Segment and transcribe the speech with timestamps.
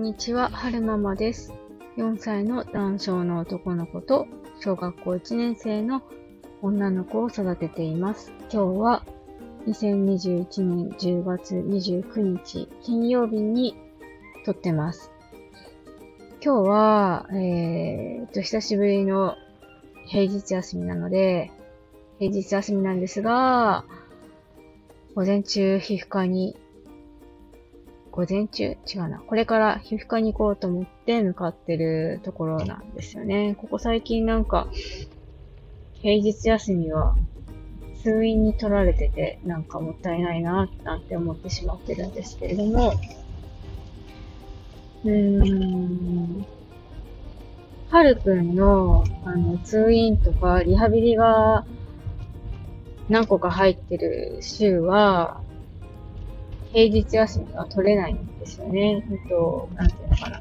[0.00, 1.52] んにちは、はるままです。
[1.98, 4.26] 4歳の男性の男の子と、
[4.58, 6.02] 小学校1年生の
[6.62, 8.32] 女の子を育てています。
[8.50, 9.04] 今日は、
[9.66, 13.76] 2021年10月29日、金曜日に
[14.46, 15.12] 撮ってます。
[16.42, 19.36] 今日は、えー、と、久しぶりの
[20.06, 21.52] 平日休みなので、
[22.18, 23.84] 平日休みなんですが、
[25.14, 26.56] 午前中皮膚科に
[28.12, 28.64] 午前中？
[28.64, 29.20] 違うな。
[29.20, 33.56] これから皮膚科に行こうと思って向かってるところなんですよね。
[33.58, 34.68] ここ最近なんか、
[35.92, 37.14] 平日休みは
[38.02, 42.94] 通院に取られてて、なんかもったいないな、なんて思ってしまってるんですけれども、
[45.04, 46.46] うーん、
[47.90, 51.64] はるくんの、あの、通院とかリハビリが
[53.08, 55.39] 何個か入ってる週は、
[56.72, 59.04] 平日休みは取れないんですよね。
[59.10, 60.40] えっと、なんていうのかな。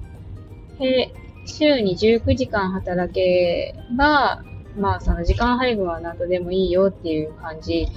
[1.46, 4.44] 週に19時間働けば、
[4.78, 7.88] まあその時間配分は何とでもいいよっていう感じ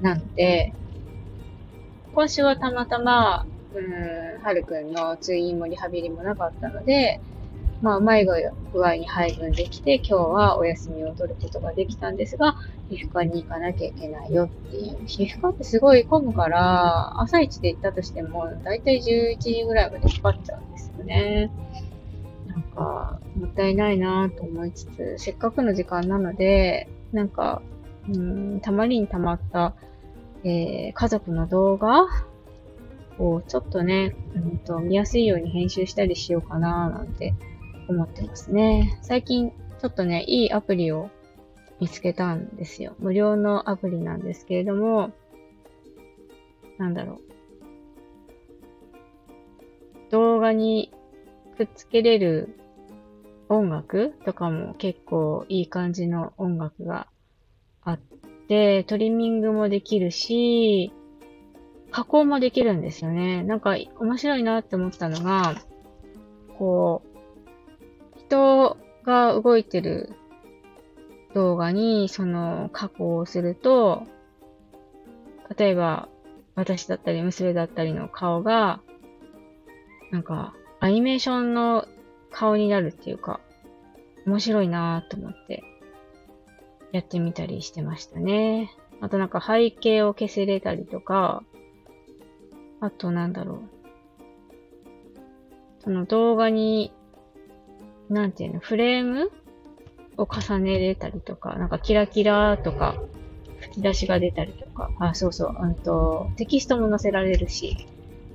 [0.00, 0.72] なので、
[2.14, 7.20] 今週はたまたま、うん、はるくんの通院もリハビリもなかったので、
[7.84, 8.32] まあ、うまい具
[8.82, 12.56] 合に配分できて、今日はお休みを取ることができたんですが、
[12.88, 15.06] 皮膚科に行かなきゃいけないよっていう。
[15.06, 21.50] 皮膚科ってすごい混むから、朝一で行ったとしても、だいたい11時ぐらいまでかかっちゃうんですよね。
[22.46, 27.60] なんか、もったいないなと思いつつ、せっかくの時間なので、なんか、
[28.08, 29.74] うん、たまりにたまった、
[30.42, 32.06] えー、家族の動画
[33.18, 37.34] をちょっとね、うんと、見やすいように編集したりしようかななんて
[37.88, 38.98] 思ってますね。
[39.02, 41.10] 最近、ちょっとね、いいアプリを
[41.80, 42.94] 見つけたんですよ。
[42.98, 45.12] 無料のアプリなんですけれども、
[46.78, 47.20] なんだろう。
[50.10, 50.92] 動画に
[51.56, 52.56] くっつけれる
[53.48, 57.08] 音楽とかも結構いい感じの音楽が
[57.82, 57.98] あっ
[58.48, 60.92] て、トリミングもできるし、
[61.90, 63.42] 加工もできるんですよね。
[63.44, 65.54] なんか面白いなって思ったのが、
[66.58, 67.13] こう、
[69.32, 70.12] 動いてる
[71.34, 74.06] 動画にその加工をすると、
[75.56, 76.08] 例えば
[76.54, 78.80] 私だったり娘だったりの顔が、
[80.10, 81.86] なんかアニメーションの
[82.30, 83.40] 顔になるっていうか、
[84.26, 85.62] 面白いなぁと思って
[86.92, 88.70] やってみたりしてましたね。
[89.00, 91.42] あとなんか背景を消せれたりとか、
[92.80, 93.60] あとなんだろう。
[95.80, 96.92] その動画に
[98.08, 99.30] なんていうの、フレーム
[100.16, 102.96] を重ねれたりとか、なんかキラキラとか、
[103.60, 107.86] 吹き出しが出たりとか、あ、そうそう、うんと、テキストも載せられるし、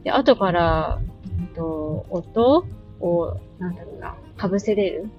[0.03, 1.00] で、後から、
[1.40, 2.66] うんと、音
[3.00, 5.09] を、なんだろうな、被せれる。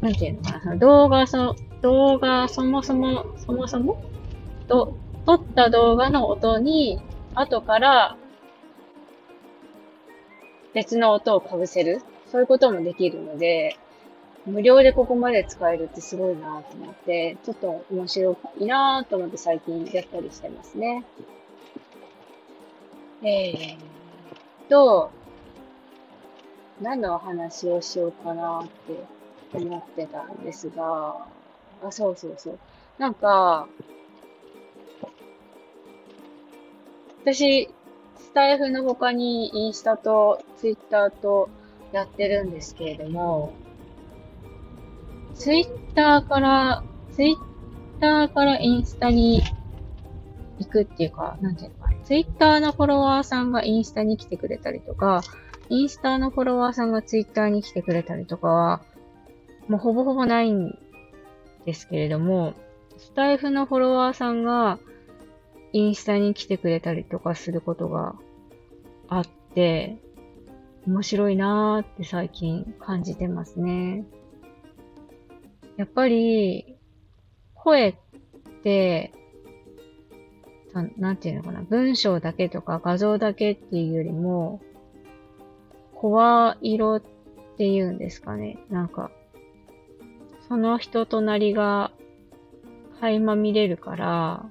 [0.00, 4.02] なんていうのかな、その動画、その、動画、そもそも、そもそも？
[4.68, 7.00] と、撮った動画の音に、
[7.34, 8.16] 後から、
[10.74, 12.02] 別の音を被せる。
[12.34, 13.76] そういうこともできるので、
[14.44, 21.04] 無料でここまで使えるってすごいなと思って、ちょっと面白いなと思って最近やったりしてますね。
[23.22, 25.12] えーと、
[26.82, 31.28] 何のお話をしようかなって思ってたんですが、
[31.84, 32.58] あ、そうそうそう。
[32.98, 33.68] なんか、
[37.22, 37.68] 私、
[38.16, 41.48] スタイフの他にインスタとツイッターと
[41.94, 43.52] やってるんですけれども、
[45.34, 46.82] ツイッターから、
[47.12, 47.36] ツイッ
[48.00, 49.42] ターからインスタに
[50.58, 51.96] 行くっていうか、なんていうのかな。
[52.02, 55.22] ツイッターのフォロワーさんがインスタに来てくれたりとか、
[55.68, 58.82] インスタのフォロワーさんがツイッターに来てくれたりとかは、
[59.68, 60.76] もうほぼほぼないん
[61.64, 62.54] ですけれども、
[62.98, 64.80] スタイフのフォロワーさんが
[65.72, 68.16] インスタに来てくれたりとかすることが
[69.08, 69.96] あって、
[70.86, 74.04] 面白いなーって最近感じてますね。
[75.76, 76.76] やっぱり、
[77.54, 77.94] 声っ
[78.62, 79.12] て、
[80.96, 84.60] なんていうのかな、文章だけとか画像だけっていうよりも、
[85.94, 87.02] 声色っ
[87.56, 88.58] ていうんですかね。
[88.68, 89.10] なんか、
[90.48, 91.92] その人となりが
[93.00, 94.50] 垣間見れるから、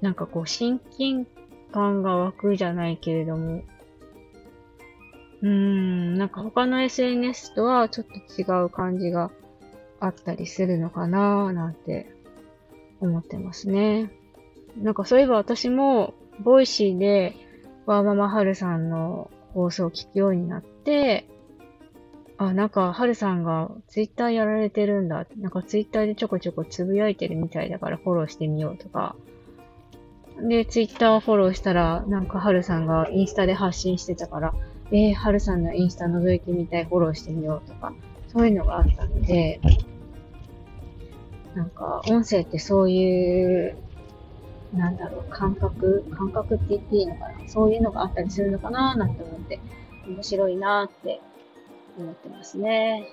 [0.00, 1.26] なんかこう親近
[1.70, 3.62] 感が湧くじゃないけれども、
[5.42, 9.30] うーん、なんか他の SNS とはちょっと違う感じが
[9.98, 12.10] あったりするのかなーなんて
[13.00, 14.10] 思ってますね。
[14.76, 17.34] なんかそういえば私も、ボイシーで
[17.86, 21.26] ワーママハルさんの放送を聞くようになって、
[22.38, 25.26] あ、なんか、ハルさんがツイッターやられてるんだ。
[25.36, 29.14] なんかツイッターでちょこちょこつぶやいてるみたいだからフォローしてみようとか。
[30.48, 34.54] で、ツイッターフォローしたら、なんかハルさんがインスタで発信してたから、
[34.90, 37.92] えー、ハルさんのインスタ覗いてみたい、フォローしてみようとか、
[38.28, 39.60] そういうのがあったので、
[41.54, 43.76] なんか、音声ってそういう、
[44.72, 47.48] なんだろう、感覚感覚って言っていいのかな？
[47.48, 49.58] そういうのがあったりするのかななんて思って、
[50.06, 51.20] 面白いなって
[51.98, 53.08] 思ってますね。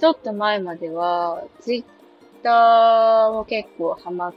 [0.00, 1.84] ちょっと前までは、ツイッ
[2.42, 4.34] ターも結構ハマっ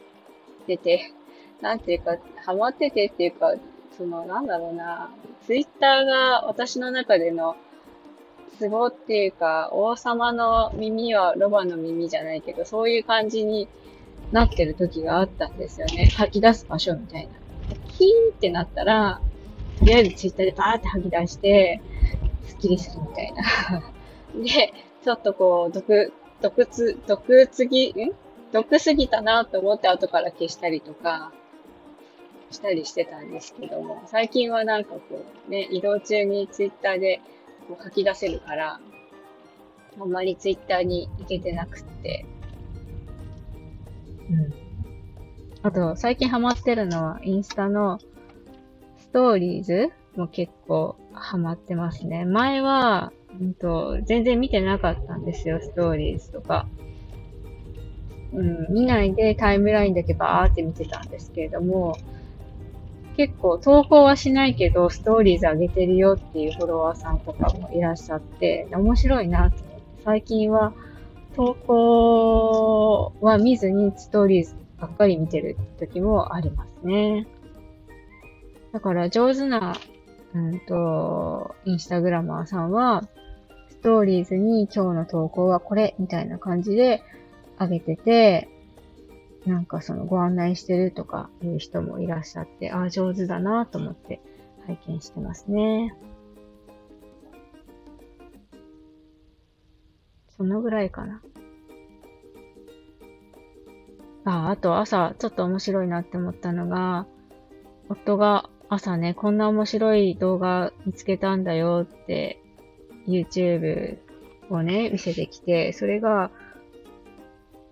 [0.67, 1.13] てて、
[1.61, 3.53] なんていうか、ハマっててっていうか、
[3.97, 5.11] その、なんだろうな、
[5.45, 7.55] ツイッターが私の中での
[8.57, 13.67] ツボっていうか、王様の耳はロバの耳じゃないけど、そういう感じに
[14.31, 16.09] なってる時があったんですよね。
[16.15, 17.33] 吐き出す場所みたいな。
[17.97, 19.21] キーンってなったら、
[19.79, 21.81] とりあえずツイッターでバーって吐き出して、
[22.47, 23.43] スッキリするみたいな。
[24.43, 24.73] で、
[25.03, 28.13] ちょっとこう、毒、毒つ、毒つぎ、ん？
[28.51, 31.31] 毒すぎたなと思って後から消したりとか、
[32.51, 37.21] したりしてたんですけども、最近はなんかこう、ね、移動中にツイッターで
[37.67, 38.79] こう書き出せるから、
[39.99, 42.25] あんまりツイッターに行けてなくって、
[44.29, 44.53] うん。
[45.63, 47.99] あと、最近ハマってるのは、インスタの
[48.97, 52.25] ストーリーズも結構ハマってますね。
[52.25, 56.67] 前は、うんと、全然見てなかったんですよ、ストーリーズとか。
[58.33, 61.97] うん、見ないでタイムラインだけバーって見てたんですけれども、
[63.21, 70.73] 結構投稿はしないけど、ストーリーズ上げてるよっていうフォロワーさんとかもいらっしゃって、面白いなと思って、最近は
[71.35, 77.27] 投稿は見ずにストーリーズばっかり見てる時もありますね。
[78.73, 79.75] だから上手な、
[80.33, 83.03] うんと、インスタグラマーさんは、
[83.69, 87.03] ストーリーズに今日の投稿はこれみたいな感じで
[87.59, 88.49] 上げてて、
[89.45, 94.21] なんかそのご案内してるとかいう人もいらっしゃって、ああ、上手だなと思って
[94.67, 95.95] 拝見してますね。
[100.37, 101.21] そのぐらいかな。
[104.25, 107.07] あ、あと朝ちょっと面白いなって思ったのが、
[107.89, 112.39] 夫が朝ね、こんな面白い動画見つけたんだよって
[113.07, 113.97] YouTube
[114.49, 116.31] をね、見せてきて、それが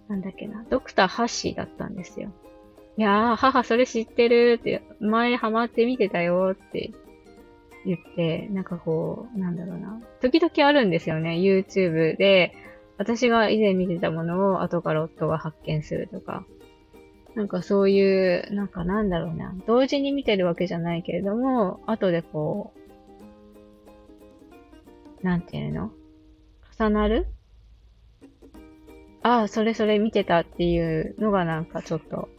[0.09, 2.31] なんだっけな、ドクターハッシーだったんですよ。
[2.97, 6.91] いやー、母それ知ってるって、前ハマって見てたよって
[7.85, 10.01] 言って、なんかこう、なんだろうな。
[10.19, 12.53] 時々あるんですよね、YouTube で。
[12.97, 16.45] 私が以前見てたものを後から夫が発見するとか。
[17.35, 19.55] なんかそういう、なんかなんだろうな。
[19.67, 22.73] 同時に見てるわけじゃないけれども、後でこ
[25.21, 25.91] う、なんていうの？
[26.77, 27.27] 重なる
[29.21, 32.29] ああ、それそれ見てたっていうのがなんかちょっと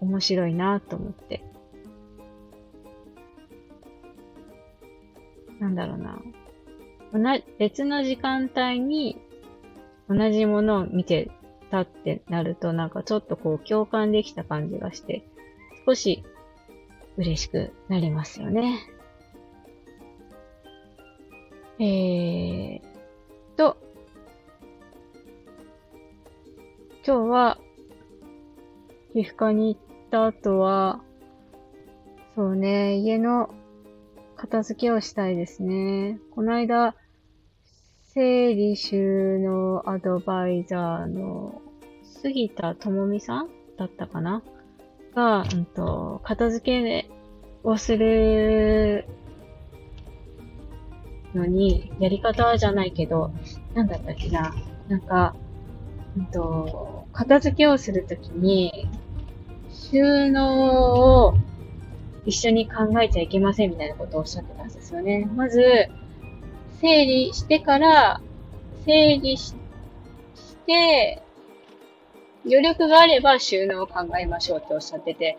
[0.00, 1.44] 面白いなと思って。
[5.60, 6.20] なんだろうな。
[7.12, 9.18] 同別の時間帯に
[10.08, 11.30] 同じものを見て
[11.70, 15.24] たってなるとなんかちょっとこう共感できた感じがして
[15.86, 16.22] 少し
[17.16, 18.78] 嬉しくなりますよね。
[21.80, 22.47] えー
[27.08, 27.56] 今日は、
[29.14, 31.00] 皮膚科に行った後は、
[32.34, 33.48] そうね、家の
[34.36, 36.18] 片付けをしたいですね。
[36.34, 36.94] この間、
[38.12, 41.62] 整理収納アドバイザーの
[42.02, 43.48] 杉田智美さん
[43.78, 44.42] だったかな？
[45.14, 47.08] が、うんと、片付け
[47.64, 49.06] をする
[51.34, 53.30] のに、やり方じゃないけど、
[53.72, 54.54] なんだったっけな？
[54.88, 55.34] なんか、
[56.16, 58.88] うんと、片付けをするときに、
[59.72, 61.34] 収納を
[62.24, 65.28] 一緒に考えちゃいけませんみたいなことをおっしゃってたんですよね。
[65.34, 65.88] まず、
[66.80, 68.20] 整理してから、
[68.84, 69.56] 整理し
[70.64, 71.20] て、
[72.46, 75.38] 余力があれば収納を考えましょうっておっしゃってて、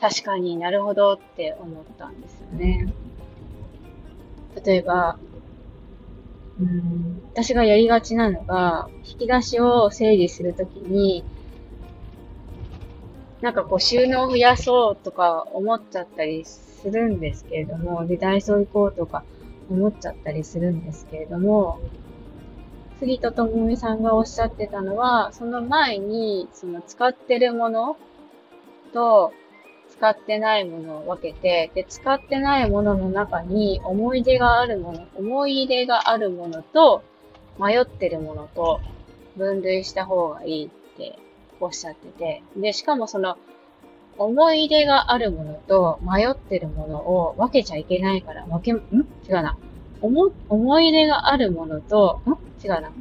[0.00, 2.92] 確かになるほどって思ったんですよね。
[4.64, 5.16] 例えば、
[6.58, 11.24] うん、私がやりがちなのが、引き出しを整理するときに、
[13.40, 19.24] なんかこう収納増やそうとか思っちゃったりするんですけれども、で、ダイソー行こうとか
[19.70, 21.80] 思っちゃったりするんですけれども、
[22.98, 27.96] 杉戸智美さんがおっしゃってたのは、その前に、その使ってるもの
[28.92, 29.32] と、
[29.88, 37.02] 使ってないものを分けて、で、使ってないものの中に思い出があるもの、思い出があるものと、
[37.58, 38.80] 迷ってるものと
[39.36, 41.18] 分類した方がいいって
[41.60, 43.36] おっしゃってて、で、しかもその、
[44.18, 48.76] 思い出があるものと迷ってるものを分けちゃいけないから、分け、ん？
[49.28, 49.56] 違うな。
[50.02, 52.32] 思、思い出があるものと、ん？
[52.62, 52.92] 違うな。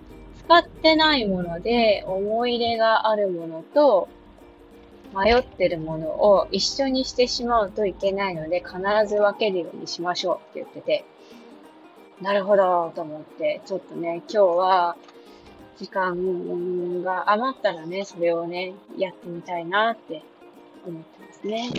[0.50, 4.08] 使ってないもので思い出があるものと
[5.14, 8.78] 迷ってるものを一緒にしてしまうといけないので必
[9.08, 11.06] ず分けるようにしましょうって言ってて、
[12.22, 14.98] なるほどと思って、ちょっとね、今日は
[15.78, 20.22] 時間が余ったらね、それをね、やってみたいなって
[20.86, 21.70] 思ってますね。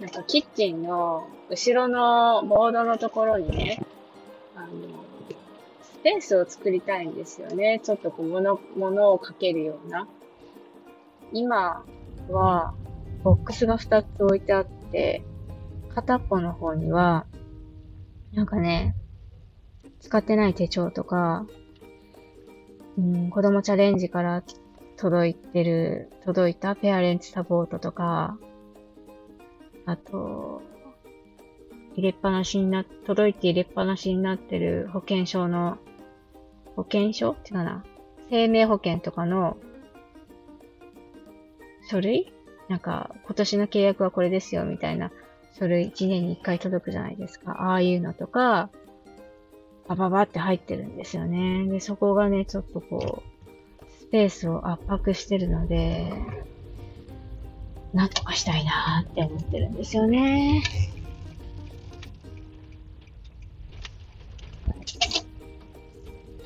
[0.00, 3.82] なんかキッチンの後ろのボードのところにね、
[4.56, 4.68] あの、
[5.82, 7.80] スペースを作りたいんですよね。
[7.82, 10.08] ちょっとこう物、物をかけるような。
[11.32, 11.84] 今
[12.30, 12.72] は、
[13.22, 15.22] ボックスが2つ置いてあって、
[15.94, 17.26] 片っぽの方には、
[18.38, 18.94] なんかね、
[19.98, 21.44] 使ってない手帳とか、
[22.96, 24.44] うん、子供チャレンジから
[24.96, 28.38] 届いてる、届いたペアレンツサポートとか、
[29.86, 30.62] あと、
[31.96, 35.78] 入れっぱなしにな、届いて入れっぱなしになってる保険証の、
[36.76, 37.84] 保険証違うな。
[38.30, 39.56] 生命保険とかの
[41.90, 42.32] 書類？
[42.68, 45.10] なんか、今年の契約はこれですよ、みたいな
[45.52, 47.52] 書類1年に1回届くじゃないですか。
[47.52, 48.70] ああいうのとか、
[49.88, 51.66] バババって入ってるんですよね。
[51.66, 53.22] で、そこがね、ちょっとこ
[53.80, 56.12] う、スペースを圧迫してるので、
[57.92, 60.62] なんとかしたいなーって思ってるんですよね。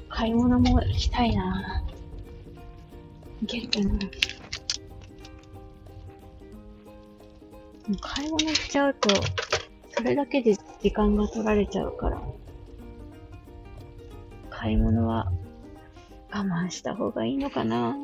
[0.08, 3.44] 買い物も行きたいなー。
[3.44, 3.98] いけるかな
[7.96, 9.08] 買い物しちゃうと、
[9.90, 12.22] それだけで時間が取られちゃうから、
[14.50, 15.32] 買い物は
[16.30, 17.96] 我慢した方がいいのかな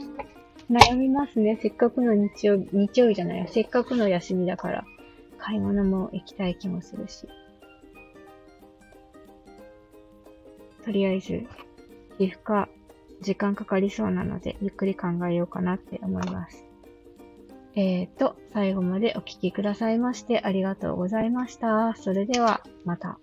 [0.71, 1.59] 悩みますね。
[1.63, 3.47] せっかくの日曜日、日曜日じゃないよ。
[3.49, 4.85] せっかくの休みだから、
[5.39, 7.27] 買い物も行きたい気もするし。
[10.85, 11.47] とりあえず、
[12.19, 12.69] 皮膚科、
[13.23, 16.68] 時間かかりそうなので、ゆっくり考えようかなって思います。
[17.81, 21.95] えーと、最後までお聴きくださいましてありがとうございました。
[21.95, 23.21] それでは、また。